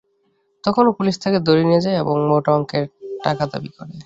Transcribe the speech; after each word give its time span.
তখনো 0.63 0.89
পুলিশ 0.97 1.15
তাঁকে 1.17 1.39
ধরে 1.47 1.61
নিয়ে 1.63 1.83
যায় 1.85 1.97
এবং 1.97 2.15
মোটা 2.29 2.51
অঙ্কের 2.53 2.85
টাকা 3.23 3.43
দাবি 3.51 3.69
করে। 3.77 3.93